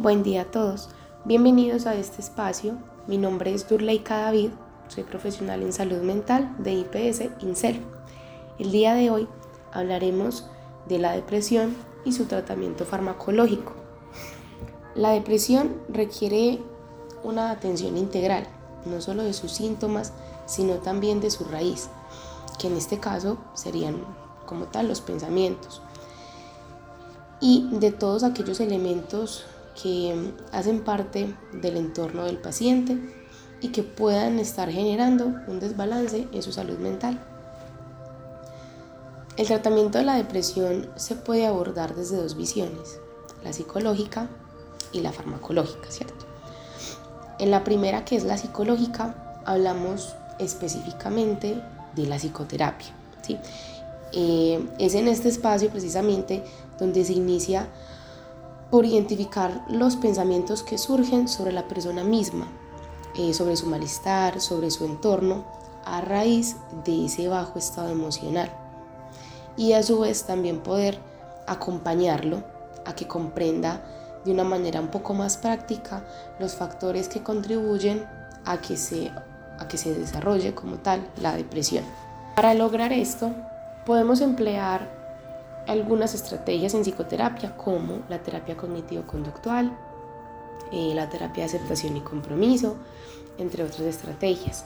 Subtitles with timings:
[0.00, 0.90] Buen día a todos.
[1.24, 2.78] Bienvenidos a este espacio.
[3.08, 4.50] Mi nombre es Durleika David.
[4.86, 7.80] Soy profesional en salud mental de IPS INCEL.
[8.60, 9.26] El día de hoy
[9.72, 10.46] hablaremos
[10.86, 11.74] de la depresión
[12.04, 13.72] y su tratamiento farmacológico.
[14.94, 16.60] La depresión requiere
[17.24, 18.46] una atención integral,
[18.86, 20.12] no solo de sus síntomas,
[20.46, 21.88] sino también de su raíz,
[22.60, 23.96] que en este caso serían
[24.46, 25.82] como tal los pensamientos
[27.40, 29.44] y de todos aquellos elementos
[29.80, 32.98] que hacen parte del entorno del paciente
[33.60, 37.20] y que puedan estar generando un desbalance en su salud mental.
[39.36, 42.98] El tratamiento de la depresión se puede abordar desde dos visiones,
[43.44, 44.28] la psicológica
[44.92, 46.26] y la farmacológica, ¿cierto?
[47.38, 51.62] En la primera, que es la psicológica, hablamos específicamente
[51.94, 52.88] de la psicoterapia,
[53.22, 53.38] ¿sí?
[54.12, 56.42] Eh, es en este espacio precisamente
[56.80, 57.68] donde se inicia
[58.70, 62.46] por identificar los pensamientos que surgen sobre la persona misma,
[63.16, 65.44] eh, sobre su malestar, sobre su entorno,
[65.84, 68.50] a raíz de ese bajo estado emocional.
[69.56, 70.98] Y a su vez también poder
[71.46, 72.44] acompañarlo
[72.84, 73.82] a que comprenda
[74.24, 76.04] de una manera un poco más práctica
[76.38, 78.06] los factores que contribuyen
[78.44, 79.10] a que se,
[79.58, 81.84] a que se desarrolle como tal la depresión.
[82.36, 83.30] Para lograr esto,
[83.86, 84.97] podemos emplear
[85.68, 89.76] algunas estrategias en psicoterapia como la terapia cognitivo-conductual,
[90.72, 92.76] eh, la terapia de aceptación y compromiso,
[93.38, 94.64] entre otras estrategias.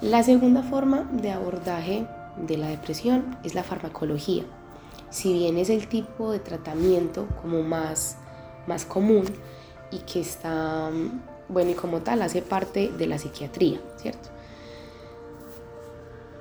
[0.00, 4.44] La segunda forma de abordaje de la depresión es la farmacología.
[5.10, 8.16] Si bien es el tipo de tratamiento como más,
[8.66, 9.24] más común
[9.90, 10.90] y que está,
[11.48, 14.28] bueno, y como tal hace parte de la psiquiatría, ¿cierto?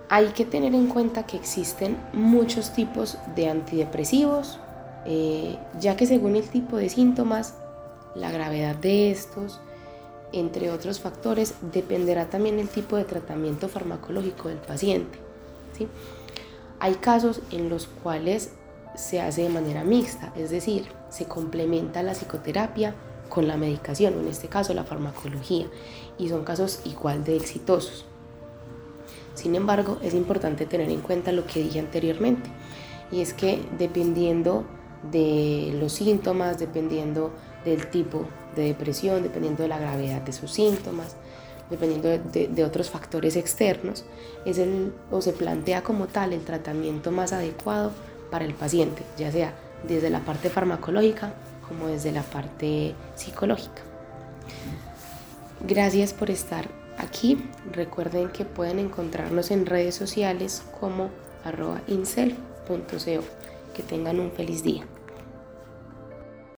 [0.10, 4.60] Hay que tener en cuenta que existen muchos tipos de antidepresivos,
[5.06, 7.56] eh, ya que según el tipo de síntomas,
[8.16, 9.60] la gravedad de estos,
[10.32, 15.20] entre otros factores, dependerá también el tipo de tratamiento farmacológico del paciente.
[15.78, 15.88] ¿sí?
[16.80, 18.52] Hay casos en los cuales
[18.96, 22.96] se hace de manera mixta, es decir, se complementa la psicoterapia
[23.30, 25.68] con la medicación, en este caso la farmacología,
[26.18, 28.06] y son casos igual de exitosos.
[29.38, 32.50] Sin embargo, es importante tener en cuenta lo que dije anteriormente,
[33.12, 34.66] y es que dependiendo
[35.12, 37.32] de los síntomas, dependiendo
[37.64, 38.26] del tipo
[38.56, 41.18] de depresión, dependiendo de la gravedad de sus síntomas,
[41.70, 44.06] dependiendo de, otros factores externos,
[44.44, 47.92] es el, o se plantea como tal el tratamiento más adecuado
[48.32, 49.54] para el paciente, ya sea
[49.88, 51.36] desde la parte farmacológica
[51.68, 53.84] como desde la parte psicológica.
[55.68, 57.50] Gracias por estar aquí.
[57.72, 61.10] Recuerden que pueden encontrarnos en redes sociales como
[61.44, 61.82] arroba.
[63.74, 64.86] Que tengan un feliz día.